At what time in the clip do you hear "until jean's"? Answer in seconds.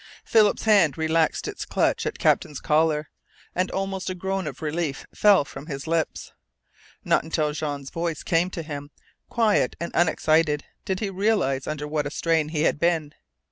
7.23-7.91